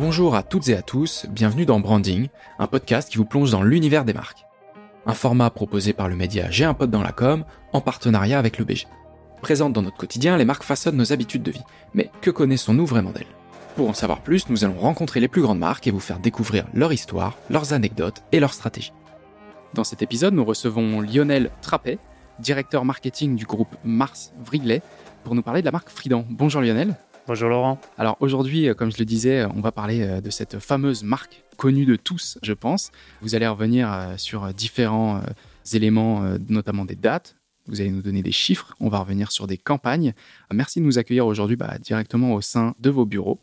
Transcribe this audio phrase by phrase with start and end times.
[0.00, 3.62] Bonjour à toutes et à tous, bienvenue dans Branding, un podcast qui vous plonge dans
[3.62, 4.46] l'univers des marques.
[5.04, 8.56] Un format proposé par le média J'ai un pote dans la com, en partenariat avec
[8.56, 8.86] le BG.
[9.42, 11.60] Présentes dans notre quotidien, les marques façonnent nos habitudes de vie.
[11.92, 13.26] Mais que connaissons-nous vraiment d'elles?
[13.76, 16.64] Pour en savoir plus, nous allons rencontrer les plus grandes marques et vous faire découvrir
[16.72, 18.94] leur histoire, leurs anecdotes et leurs stratégies.
[19.74, 21.98] Dans cet épisode, nous recevons Lionel Trappet,
[22.38, 24.80] directeur marketing du groupe Mars Vriglet,
[25.24, 26.24] pour nous parler de la marque Fridan.
[26.30, 26.96] Bonjour Lionel.
[27.26, 27.78] Bonjour Laurent.
[27.98, 31.44] Alors aujourd'hui, euh, comme je le disais, on va parler euh, de cette fameuse marque
[31.56, 32.90] connue de tous, je pense.
[33.20, 35.20] Vous allez revenir euh, sur différents
[35.72, 37.36] éléments, notamment des dates.
[37.66, 38.74] Vous allez nous donner des chiffres.
[38.80, 40.14] On va revenir sur des campagnes.
[40.50, 43.38] Merci de nous accueillir aujourd'hui bah, directement au sein de vos bureaux.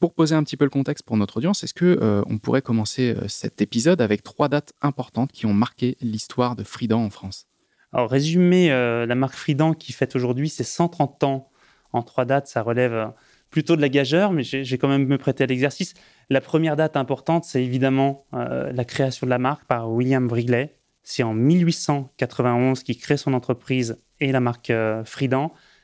[0.00, 3.14] Pour poser un petit peu le contexte pour notre audience, est-ce que on pourrait commencer
[3.28, 7.46] cet épisode avec trois dates importantes qui ont marqué l'histoire de Fridan en France?
[7.92, 11.50] Alors, résumer la marque Fridan qui fête aujourd'hui ses 130 ans
[11.94, 13.06] en trois dates, ça relève euh,
[13.50, 15.94] plutôt de la gageure, mais j'ai quand même me prêté à l'exercice.
[16.28, 20.74] La première date importante, c'est évidemment euh, la création de la marque par William Wrigley.
[21.04, 25.04] C'est en 1891 qu'il crée son entreprise et la marque euh,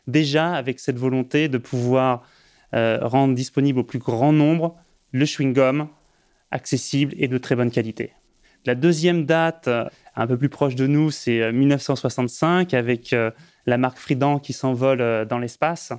[0.08, 2.22] déjà avec cette volonté de pouvoir
[2.72, 4.76] rendre disponible au plus grand nombre
[5.10, 5.88] le chewing-gum
[6.52, 8.12] accessible et de très bonne qualité.
[8.64, 9.68] La deuxième date,
[10.14, 13.12] un peu plus proche de nous, c'est 1965 avec
[13.66, 15.92] la marque Fridan qui s'envole euh, dans l'espace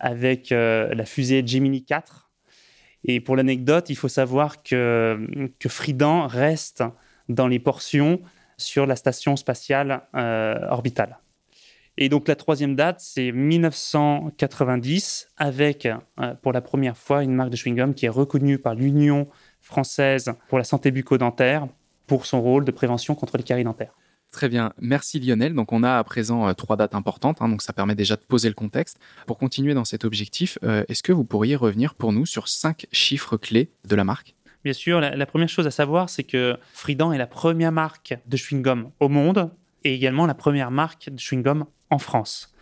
[0.00, 2.30] avec euh, la fusée Gemini 4.
[3.04, 5.68] Et pour l'anecdote, il faut savoir que, que
[6.26, 6.84] reste
[7.28, 8.20] dans les portions
[8.56, 11.18] sur la station spatiale euh, orbitale.
[11.98, 15.88] Et donc la troisième date, c'est 1990, avec
[16.40, 19.28] pour la première fois une marque de chewing-gum qui est reconnue par l'Union
[19.60, 21.68] française pour la santé bucco-dentaire
[22.06, 23.92] pour son rôle de prévention contre les caries dentaires.
[24.32, 25.54] Très bien, merci Lionel.
[25.54, 28.22] Donc on a à présent euh, trois dates importantes, hein, donc ça permet déjà de
[28.22, 28.98] poser le contexte.
[29.26, 32.86] Pour continuer dans cet objectif, euh, est-ce que vous pourriez revenir pour nous sur cinq
[32.92, 34.34] chiffres clés de la marque?
[34.64, 38.36] Bien sûr, la, première chose à savoir, c'est que Fridan est la première marque de
[38.36, 39.50] chewing-gum au monde
[39.84, 42.54] et également la première marque de chewing-gum en France.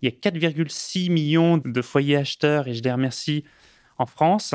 [0.00, 3.44] Il y a 4,6 millions de foyers acheteurs, et je les remercie,
[3.98, 4.54] en France,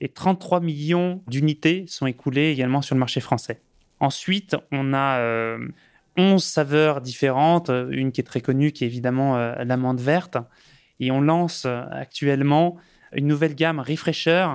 [0.00, 3.60] et 33 millions d'unités sont écoulées également sur le marché français.
[4.00, 5.68] Ensuite, on a euh,
[6.16, 10.38] 11 saveurs différentes, euh, une qui est très connue, qui est évidemment euh, l'amande verte.
[10.98, 12.76] Et on lance euh, actuellement
[13.12, 14.46] une nouvelle gamme Refresher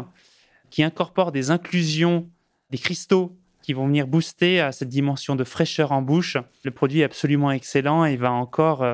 [0.70, 2.30] qui incorpore des inclusions,
[2.70, 6.38] des cristaux qui vont venir booster à cette dimension de fraîcheur en bouche.
[6.64, 8.86] Le produit est absolument excellent et va encore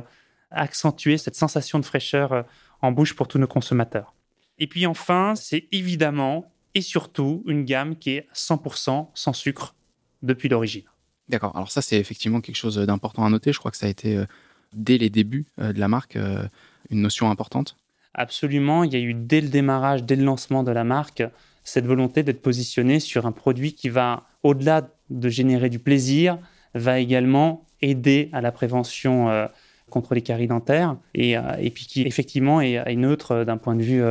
[0.49, 2.45] accentuer cette sensation de fraîcheur
[2.81, 4.15] en bouche pour tous nos consommateurs.
[4.59, 9.75] Et puis enfin, c'est évidemment et surtout une gamme qui est 100% sans sucre
[10.21, 10.90] depuis l'origine.
[11.31, 11.55] D'accord.
[11.55, 13.53] Alors ça, c'est effectivement quelque chose d'important à noter.
[13.53, 14.25] Je crois que ça a été, euh,
[14.73, 16.43] dès les débuts euh, de la marque, euh,
[16.89, 17.77] une notion importante.
[18.13, 18.83] Absolument.
[18.83, 21.23] Il y a eu dès le démarrage, dès le lancement de la marque,
[21.63, 26.37] cette volonté d'être positionné sur un produit qui va, au-delà de générer du plaisir,
[26.73, 29.47] va également aider à la prévention
[29.89, 31.35] contre les caries dentaires et,
[31.73, 34.03] puis qui effectivement est, neutre d'un point de vue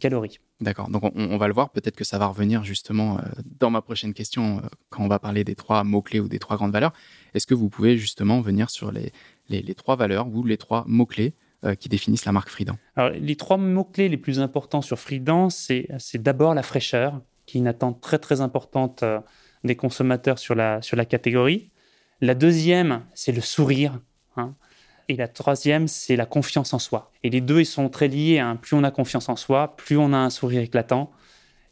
[0.00, 0.40] calorie.
[0.64, 0.88] D'accord.
[0.88, 1.68] Donc on, va le voir.
[1.68, 3.22] Peut-être que ça va revenir justement euh,
[3.60, 6.56] dans ma prochaine question euh, quand on va parler des trois mots-clés ou des trois
[6.56, 6.94] grandes valeurs.
[7.34, 9.12] Est-ce que vous pouvez justement venir sur les,
[9.50, 11.34] les, trois valeurs ou les trois mots-clés
[11.66, 15.50] euh, qui définissent la marque Fridan Alors, Les trois mots-clés les plus importants sur Fridan,
[15.50, 19.04] c'est d'abord la fraîcheur, qui est une attente très très importante
[19.64, 21.70] des consommateurs sur la, sur la catégorie.
[22.22, 24.00] La deuxième, c'est le sourire.
[24.38, 24.54] Hein.
[25.08, 27.12] Et la troisième, c'est la confiance en soi.
[27.22, 28.38] Et les deux, ils sont très liés.
[28.38, 28.56] Hein.
[28.56, 31.10] Plus on a confiance en soi, plus on a un sourire éclatant,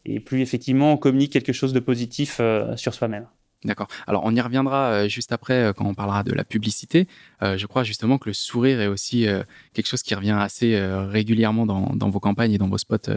[0.05, 3.27] et plus effectivement on communique quelque chose de positif euh, sur soi-même.
[3.63, 3.87] D'accord.
[4.07, 7.07] Alors on y reviendra euh, juste après euh, quand on parlera de la publicité.
[7.41, 9.25] je crois justement que le sourire est aussi
[9.73, 13.11] quelque chose qui revient assez régulièrement dans, dans, vos campagnes et dans vos spots,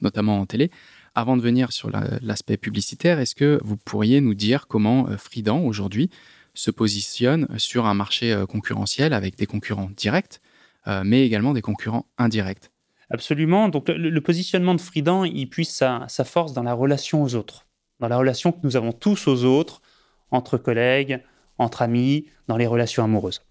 [0.00, 0.70] notamment en télé.
[1.14, 6.10] Avant de venir sur l'aspect publicitaire, est-ce que vous pourriez nous dire comment Fridan aujourd'hui
[6.54, 10.40] se positionne sur un marché euh, concurrentiel avec des concurrents directs,
[10.86, 12.70] euh, mais également des concurrents indirects.
[13.10, 13.68] Absolument.
[13.68, 17.66] Donc le, positionnement de Fridan, il puise sa, force dans la relation aux autres,
[18.00, 19.82] dans la relation que nous avons tous aux autres,
[20.30, 21.22] entre collègues,
[21.58, 23.42] entre amis, dans les relations amoureuses.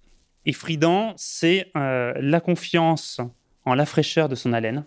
[0.48, 3.22] Et Fridan, c'est euh, la confiance
[3.66, 4.86] en la fraîcheur de son haleine,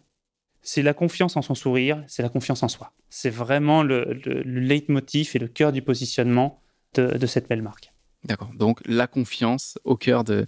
[0.61, 2.93] c'est la confiance en son sourire, c'est la confiance en soi.
[3.11, 6.61] C'est vraiment le, leitmotiv et le cœur du positionnement
[6.95, 7.94] de cette belle marque.
[8.25, 8.51] D'accord.
[8.55, 10.47] Donc la confiance au cœur de,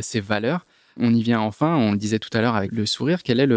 [0.00, 0.66] ces valeurs.
[0.98, 3.48] On y vient enfin, on le disait tout à l'heure avec le sourire, quelle est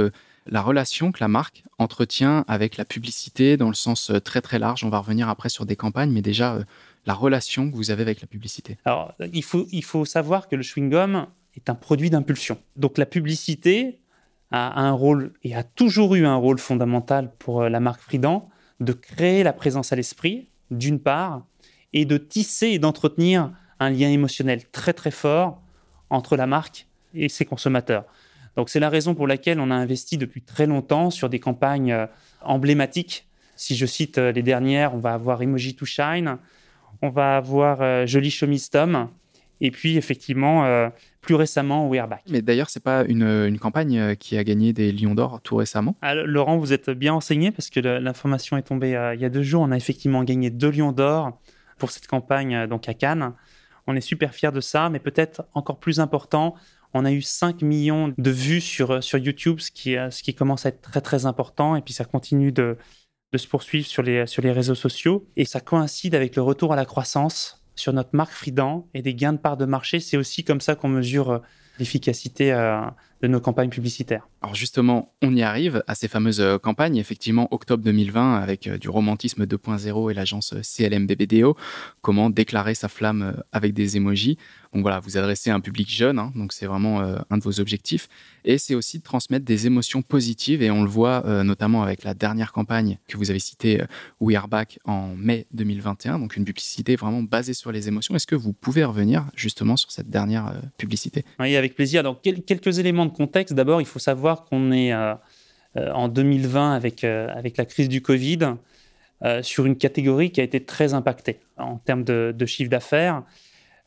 [0.47, 4.57] la relation que la marque entretient avec la publicité dans le sens euh, très très
[4.57, 4.83] large?
[4.83, 6.63] On va revenir après sur des campagnes, mais déjà euh,
[7.05, 8.77] la relation que vous avez avec la publicité.
[8.85, 12.57] Alors il faut, il faut savoir que le chewing-gum est un produit d'impulsion.
[12.77, 13.99] Donc la publicité
[14.51, 18.49] a un rôle et a toujours eu un rôle fondamental pour euh, la marque Fridan
[18.79, 21.43] de créer la présence à l'esprit, d'une part,
[21.93, 25.61] et de tisser et d'entretenir un lien émotionnel très très fort
[26.09, 28.05] entre la marque et ses consommateurs.
[28.55, 31.91] Donc c'est la raison pour laquelle on a investi depuis très longtemps sur des campagnes
[31.91, 32.07] euh,
[32.41, 33.25] emblématiques.
[33.55, 36.37] Si je cite euh, les dernières, on va avoir Emoji to Shine,
[37.01, 39.07] on va avoir euh, Jolie Chemise Tom,
[39.61, 40.89] et puis effectivement,
[41.19, 42.21] plus récemment, We Are Back.
[42.29, 45.97] Mais d'ailleurs, c'est pas une, campagne qui a gagné des Lions d'Or tout récemment?
[46.01, 49.29] Alors, ah, Laurent, vous êtes bien enseigné parce que l'information est tombée il y a
[49.29, 49.61] deux jours.
[49.63, 51.37] On a effectivement gagné deux Lions d'Or
[51.79, 53.33] pour cette campagne donc à Cannes.
[53.87, 56.55] On est super fiers de ça, mais peut-être encore plus important,
[56.93, 60.23] on a eu 5 millions de vues sur, euh, sur YouTube, ce qui, euh, ce
[60.23, 61.75] qui commence à être très très important.
[61.75, 62.77] Et puis ça continue de,
[63.31, 65.27] de se poursuivre sur les, sur les réseaux sociaux.
[65.35, 69.13] Et ça coïncide avec le retour à la croissance sur notre marque Fridan et des
[69.13, 69.99] gains de part de marché.
[69.99, 71.39] C'est aussi comme ça qu'on mesure euh,
[71.77, 72.51] l'efficacité
[73.21, 74.27] de nos campagnes publicitaires.
[74.41, 76.95] Alors justement, on y arrive à ces fameuses euh, campagnes.
[76.95, 81.57] Effectivement, octobre 2020, avec euh, du romantisme 2.0 et l'agence euh, CLM BBDO,
[82.01, 84.37] comment déclarer sa flamme avec des émojis.
[84.73, 87.59] Donc voilà, vous adressez à un public jeune, hein, donc c'est vraiment un de vos
[87.59, 88.07] objectifs.
[88.45, 92.13] Et c'est aussi de transmettre des émotions positives, et on le voit notamment avec la
[92.13, 93.81] dernière campagne que vous avez citée,
[94.19, 98.15] We Are Back, en mai 2021, donc une publicité vraiment basée sur les émotions.
[98.15, 101.25] Est-ce que vous pouvez revenir justement sur cette dernière publicité?
[101.39, 102.03] Oui, avec plaisir.
[102.03, 103.53] Donc quelques éléments de contexte.
[103.53, 105.13] D'abord, il faut savoir qu'on est euh,
[105.77, 108.55] euh, en 2020 avec, euh, avec la crise du Covid
[109.41, 113.23] sur une catégorie qui a été très impactée en termes de, chiffre d'affaires.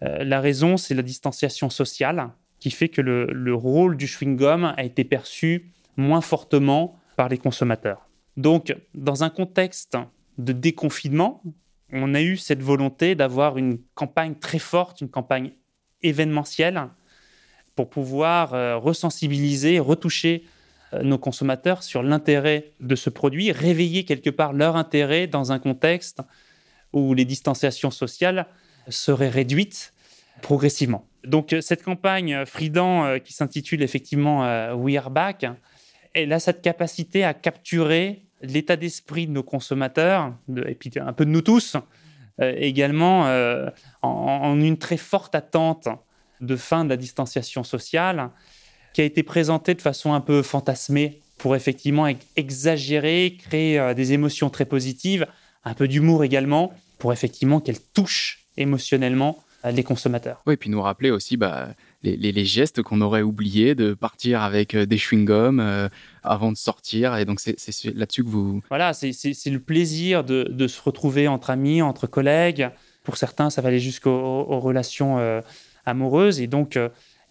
[0.03, 2.29] la raison, c'est la distanciation sociale
[2.61, 7.39] qui fait que le, le rôle du chewing-gum a été perçu moins fortement par les
[7.39, 8.07] consommateurs.
[8.37, 9.97] Donc, dans un contexte
[10.37, 11.43] de déconfinement,
[11.93, 15.53] on a eu cette volonté d'avoir une campagne très forte, une campagne
[16.03, 16.89] événementielle,
[17.75, 20.45] pour pouvoir euh, resensibiliser, retoucher
[20.93, 25.59] euh, nos consommateurs sur l'intérêt de ce produit, réveiller quelque part leur intérêt dans un
[25.59, 26.21] contexte
[26.93, 28.47] où les distanciations sociales
[28.89, 29.95] seraient réduites
[30.43, 31.07] progressivement.
[31.25, 35.47] Donc euh, cette campagne Fridan qui s'intitule effectivement We Are Back,
[36.15, 40.35] elle a cette capacité à capturer l'état d'esprit de nos consommateurs,
[40.67, 41.77] et puis un peu de nous tous,
[42.41, 43.23] également
[44.03, 45.89] en, une très forte attente
[46.43, 48.31] de fin de la distanciation sociale,
[48.93, 52.07] qui a été présentée de façon un peu fantasmée pour effectivement
[52.37, 55.27] exagérer, créer euh, des émotions très positives,
[55.65, 60.41] un peu d'humour également, pour effectivement qu'elle touche émotionnellement euh, les consommateurs.
[60.47, 61.71] Oui, et puis nous rappeler aussi bah,
[62.05, 65.89] les, gestes qu'on aurait oubliés de partir avec euh, des chewing-gums
[66.23, 67.17] avant de sortir.
[67.17, 67.57] Et donc, c'est
[67.93, 68.63] là-dessus que vous...
[68.69, 69.11] Voilà, c'est
[69.47, 72.69] le plaisir de, se retrouver entre amis, entre collègues.
[73.03, 75.19] Pour certains, ça va aller jusqu'aux relations
[75.87, 76.41] amoureuse.
[76.41, 76.89] Et donc, euh,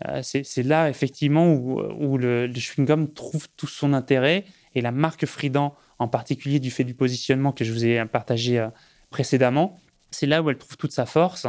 [0.07, 4.45] euh, c'est là effectivement où, le, chewing-gum trouve tout son intérêt.
[4.75, 8.59] Et la marque Fridan, en particulier du fait du positionnement que je vous ai partagé
[8.59, 8.69] euh,
[9.09, 9.79] précédemment,
[10.11, 11.47] c'est là où elle trouve toute sa force.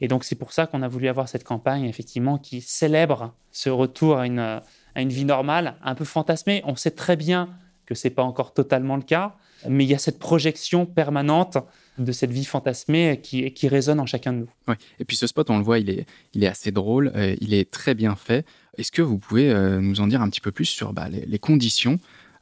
[0.00, 3.70] Et donc, c'est pour ça qu'on a voulu avoir cette campagne, effectivement, qui célèbre ce
[3.70, 4.62] retour à une, à
[4.96, 6.62] une vie normale, un peu fantasmée.
[6.64, 7.50] On sait très bien
[7.86, 9.36] que ce n'est pas encore totalement le cas,
[9.68, 11.58] mais il y a cette projection permanente
[11.98, 14.74] de cette vie fantasmée qui, qui résonne en chacun de nous.
[14.98, 17.94] Et puis ce spot, on le voit, il est, assez drôle, euh, il est très
[17.94, 18.46] bien fait.
[18.78, 21.38] Est-ce que vous pouvez euh, nous en dire un petit peu plus sur bah, les,
[21.38, 21.98] conditions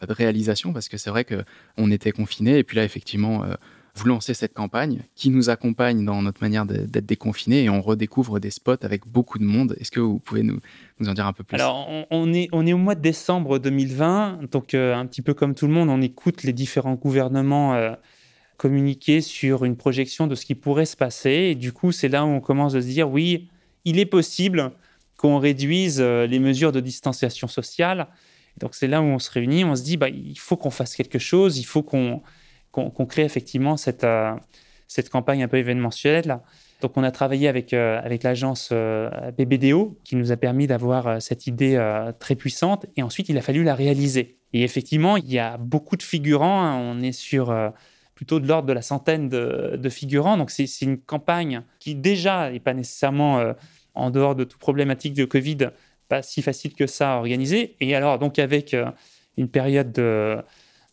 [0.06, 0.73] de réalisation?
[0.73, 3.54] Parce que c'est vrai qu'on était confinés et puis là, effectivement, euh,
[3.94, 8.40] vous lancez cette campagne qui nous accompagne dans notre manière d'être déconfinés et on redécouvre
[8.40, 9.76] des spots avec beaucoup de monde.
[9.80, 10.61] Est-ce que vous pouvez nous,
[11.06, 11.56] en dire un peu plus?
[11.56, 15.54] Alors, on, est, on est au mois de décembre 2020, donc un petit peu comme
[15.54, 17.97] tout le monde, on écoute les différents gouvernements
[18.61, 21.30] communiquer sur une projection de ce qui pourrait se passer.
[21.30, 23.49] Et du coup, c'est là où on commence à se dire, oui,
[23.87, 24.73] il est possible
[25.16, 28.09] qu'on réduise euh, les mesures de distanciation sociale.
[28.59, 30.94] donc c'est là où on se réunit, on se dit, bah, il faut qu'on fasse
[30.94, 32.20] quelque chose, il faut qu'on
[32.72, 34.32] qu'on crée effectivement cette, euh,
[34.86, 36.38] cette campagne un peu événementielle.
[36.80, 41.46] Donc on a travaillé avec, euh, avec l'agence BBDO qui nous a permis d'avoir cette
[41.46, 41.78] idée
[42.18, 44.38] très puissante et ensuite il a fallu la réaliser.
[44.52, 46.76] Et effectivement, il y a beaucoup de figurants, hein.
[46.76, 47.54] on est sur
[48.20, 50.36] plutôt de l'ordre de la centaine de, figurants.
[50.36, 53.54] Donc c'est une campagne qui déjà n'est pas nécessairement euh,
[53.94, 55.70] en dehors de toute problématique de Covid,
[56.06, 57.76] pas si facile que ça à organiser.
[57.80, 58.90] Et alors donc avec euh,
[59.38, 60.36] une période de,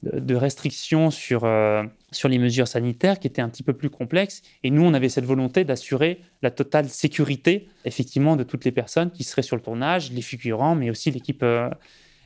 [0.03, 4.41] de restrictions sur, euh, sur les mesures sanitaires qui était un petit peu plus complexe.
[4.63, 9.11] Et nous, on avait cette volonté d'assurer la totale sécurité, effectivement, de toutes les personnes
[9.11, 11.43] qui seraient sur le tournage, les figurants, mais aussi l'équipe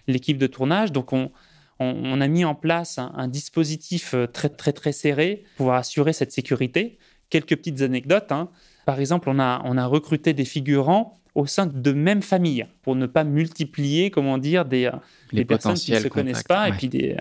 [0.08, 0.92] l'équipe de tournage.
[0.92, 1.32] Donc, on,
[1.80, 6.13] on, a mis en place un, dispositif euh, très, très, très serré pour pouvoir assurer
[6.13, 6.98] cette sécurité.
[7.30, 8.32] Quelques petites anecdotes.
[8.32, 8.50] Hein.
[8.86, 12.96] Par exemple, on a, on a recruté des figurants au sein de même famille pour
[12.96, 14.92] ne pas multiplier, comment dire, des,
[15.32, 17.16] Les personnes qui ne se connaissent pas et puis des,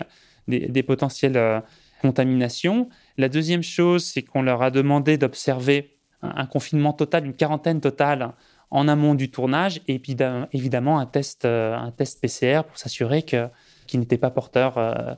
[0.59, 1.59] des, potentiels euh,
[2.01, 2.89] contamination.
[3.17, 8.33] La deuxième chose, c'est qu'on leur a demandé d'observer un, confinement total, une quarantaine totale
[8.69, 10.15] en amont du tournage et puis
[10.53, 15.13] évidemment un test, euh, un test PCR pour s'assurer qu'ils n'étaient pas porteurs euh,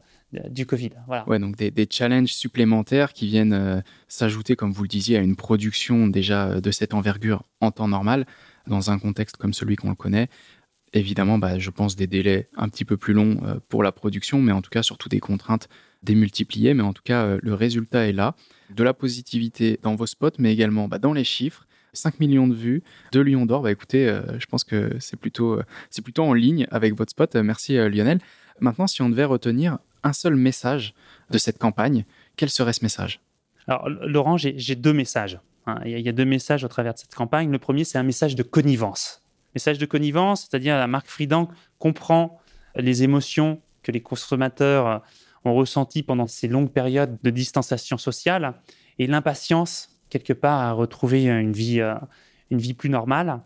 [0.50, 0.92] du Covid.
[1.08, 1.28] Voilà.
[1.28, 6.08] Ouais, donc des, challenges supplémentaires qui viennent s'ajouter, comme vous le disiez, à une production
[6.08, 8.26] déjà de cette envergure en temps normal,
[8.66, 10.30] dans un contexte comme celui qu'on le connaît.
[10.94, 14.52] Évidemment, bah, je pense des délais un petit peu plus longs pour la production, mais
[14.52, 15.68] en tout cas surtout des contraintes
[16.04, 16.74] démultipliées.
[16.74, 18.36] Mais en tout cas, le résultat est là.
[18.70, 22.54] De la positivité dans vos spots, mais également bah, dans les chiffres 5 millions de
[22.54, 23.62] vues, de Lyon d'Or.
[23.62, 25.64] Bah écoutez, euh, je pense que c'est plutôt, euh,
[26.04, 27.36] plutôt en ligne avec votre spot.
[27.36, 28.20] Euh, merci Lionel.
[28.60, 30.94] Maintenant, si on devait retenir un seul message
[31.30, 33.22] de cette campagne, quel serait ce message?
[33.68, 35.40] Alors, Laurent, j'ai deux messages.
[35.66, 35.80] Hein.
[35.86, 37.50] Il y a deux messages au travers de cette campagne.
[37.50, 39.23] Le premier, c'est un message de connivence.
[39.56, 42.40] Message de connivence, c'est-à-dire la marque Friedan comprend
[42.76, 45.04] les émotions que les consommateurs
[45.46, 48.56] ont ressenties pendant ces longues périodes de distanciation sociale
[49.00, 51.96] et l'impatience quelque part à retrouver une vie, euh,
[52.78, 53.42] plus normale.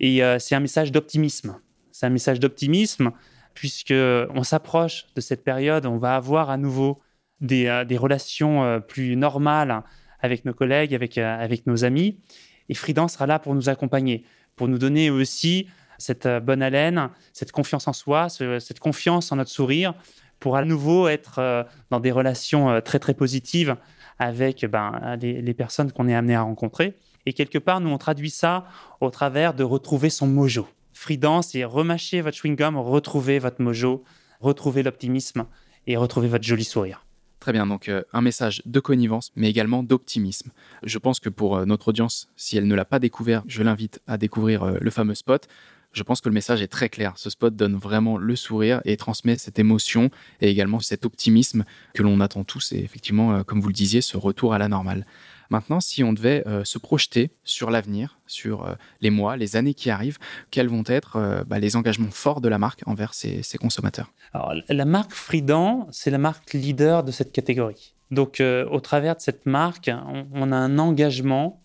[0.00, 1.58] Et euh, c'est un message d'optimisme.
[1.90, 3.10] C'est un message d'optimisme
[3.54, 7.00] puisque on s'approche de cette période, on va avoir à nouveau
[7.40, 9.82] des, euh, relations plus normales
[10.20, 12.20] avec nos collègues, avec, avec nos amis.
[12.68, 14.24] Et Fridan sera là pour nous accompagner,
[14.58, 19.50] pour nous donner aussi cette bonne haleine, cette confiance en soi, cette confiance en notre
[19.50, 19.94] sourire,
[20.38, 23.76] pour à nouveau être dans des relations très très positives
[24.18, 26.94] avec ben, les, personnes qu'on est amené à rencontrer.
[27.26, 28.66] Et quelque part, nous, on traduit ça
[29.00, 30.68] au travers de retrouver son mojo.
[30.92, 34.04] Freedance, c'est remâcher votre chewing-gum, retrouver votre mojo,
[34.40, 35.46] retrouver l'optimisme
[35.86, 37.04] et retrouver votre joli sourire.
[37.48, 40.50] Très bien, donc euh, un message de connivence, mais également d'optimisme.
[40.82, 44.02] Je pense que pour euh, notre audience, si elle ne l'a pas découvert, je l'invite
[44.06, 45.48] à découvrir euh, le fameux spot
[45.92, 47.14] je pense que le message est très clair.
[47.16, 50.10] Ce spot donne vraiment le sourire et transmet cette émotion
[50.42, 51.64] et également cet optimisme
[51.94, 55.06] que l'on attend tous et effectivement, comme vous le disiez, ce retour à la normale.
[55.50, 59.74] Maintenant, si on devait euh, se projeter sur l'avenir, sur euh, les mois, les années
[59.74, 60.18] qui arrivent,
[60.50, 64.12] quels vont être bah, les engagements forts de la marque envers ses, consommateurs?
[64.32, 67.94] Alors, La marque Fridan, c'est la marque leader de cette catégorie.
[68.10, 69.90] Donc, au travers de cette marque,
[70.32, 71.62] on a un engagement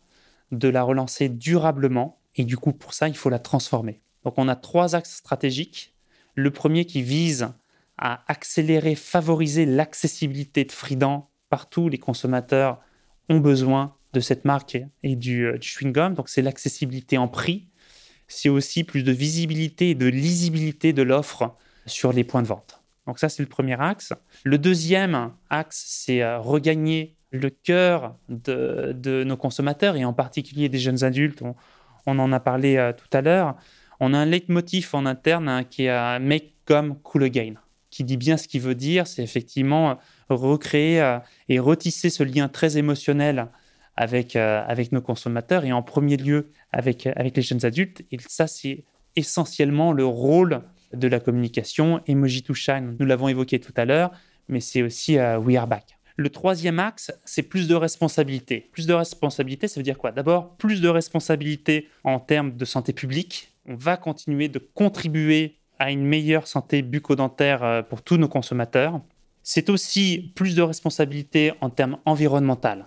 [0.51, 2.19] de la relancer durablement.
[2.35, 4.01] Et du coup, pour ça, il faut la transformer.
[4.23, 5.93] Donc on a trois axes stratégiques.
[6.35, 7.49] Le premier qui vise
[7.97, 11.89] à accélérer, favoriser l'accessibilité de Fridan partout.
[11.89, 12.79] Les consommateurs
[13.29, 16.13] ont besoin de cette marque et du, euh, chewing-gum.
[16.13, 17.67] Donc c'est l'accessibilité en prix.
[18.27, 22.81] C'est aussi plus de visibilité et de lisibilité de l'offre sur les points de vente.
[23.05, 24.13] Donc ça, c'est le premier axe.
[24.43, 30.79] Le deuxième axe, c'est euh, regagner le cœur de, nos consommateurs et en particulier des
[30.79, 31.43] jeunes adultes.
[32.05, 33.55] On, en a parlé euh, tout à l'heure
[33.99, 37.53] on a un leitmotiv en interne hein, qui est Make Come Cool Again,
[37.93, 39.07] qui dit bien ce qu'il veut dire.
[39.07, 39.95] C'est effectivement euh,
[40.29, 43.47] recréer euh, et retisser ce lien très émotionnel
[43.95, 48.01] avec, euh, avec nos consommateurs et en premier lieu avec, avec les jeunes adultes.
[48.11, 48.83] Et ça, c'est
[49.15, 52.01] essentiellement le rôle de la communication.
[52.07, 54.11] Emoji to Shine, nous l'avons évoqué tout à l'heure,
[54.47, 55.97] mais c'est aussi We Are Back.
[56.15, 58.69] Le troisième axe, c'est plus de responsabilité.
[58.71, 60.11] Plus de responsabilité, ça veut dire quoi?
[60.11, 65.91] D'abord, plus de responsabilité en termes de santé publique, on va continuer de contribuer à
[65.91, 69.01] une meilleure santé bucco-dentaire euh, pour tous nos consommateurs.
[69.43, 72.85] C'est aussi plus de responsabilité en termes environnementaux.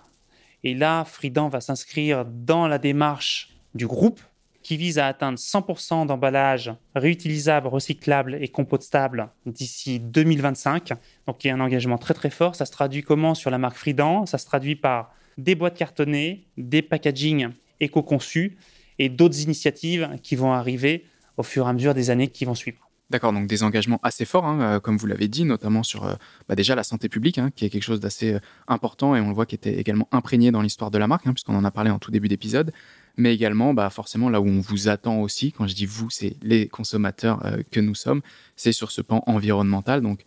[0.63, 4.19] Et là, Fridan va s'inscrire dans la démarche du groupe
[4.63, 10.93] qui vise à atteindre 100% d'emballage réutilisable, recyclable et compostable d'ici 2025.
[11.27, 12.55] Donc il y a un engagement très très fort.
[12.55, 14.25] Ça se traduit comment sur la marque Fridan?
[14.25, 17.49] Ça se traduit par des boîtes cartonnées, des packagings
[17.79, 18.57] éco-conçus
[18.97, 21.05] et d'autres initiatives qui vont arriver
[21.37, 22.86] au fur et à mesure des années qui vont suivre.
[23.09, 26.15] D'accord, donc des engagements assez forts, hein, euh, comme vous l'avez dit, notamment sur euh,
[26.49, 29.29] bah déjà la santé publique, hein, qui est quelque chose d'assez euh, important et on
[29.29, 31.71] le voit qui était également imprégné dans l'histoire de la marque, hein, puisqu'on en a
[31.71, 32.73] parlé en tout début d'épisode,
[33.15, 36.35] mais également bah, forcément là où on vous attend aussi, quand je dis vous, c'est
[36.41, 38.21] les consommateurs que nous sommes,
[38.57, 40.23] c'est sur ce pan environnemental, donc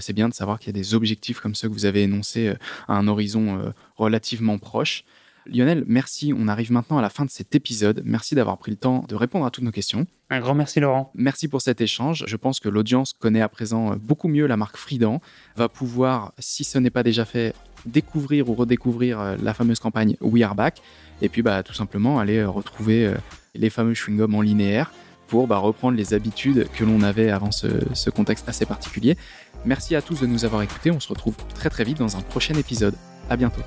[0.00, 2.52] c'est bien de savoir qu'il y a des objectifs comme ceux que vous avez énoncés
[2.88, 5.04] à un horizon relativement proche.
[5.46, 6.32] Lionel, merci.
[6.36, 8.02] On arrive maintenant à la fin de cet épisode.
[8.04, 10.06] Merci d'avoir pris le temps de répondre à toutes nos questions.
[10.30, 11.12] Un grand merci Laurent.
[11.14, 12.24] Merci pour cet échange.
[12.26, 15.20] Je pense que l'audience connaît à présent euh, beaucoup mieux la marque Fridan,
[15.56, 17.54] va pouvoir, si ce n'est pas déjà fait,
[17.86, 20.80] découvrir ou redécouvrir euh, la fameuse campagne We Are Back,
[21.20, 23.12] et puis bah, tout simplement aller euh, retrouver
[23.54, 24.92] les fameux chewing-gums en linéaire
[25.28, 29.16] pour bah, reprendre les habitudes que l'on avait avant ce, ce contexte assez particulier.
[29.64, 30.90] Merci à tous de nous avoir écoutés.
[30.90, 32.94] On se retrouve très très vite dans un prochain épisode.
[33.30, 33.62] À bientôt.